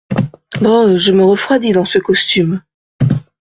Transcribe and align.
Brrr!… 0.59 0.97
je 0.97 1.11
me 1.11 1.23
refroidis 1.23 1.73
dans 1.73 1.85
ce 1.85 1.99
costume… 1.99 2.63